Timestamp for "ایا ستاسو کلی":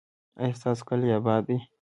0.39-1.09